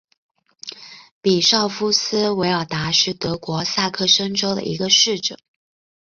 [1.21, 5.37] 比绍夫斯韦尔达是德国萨克森州的一个市镇。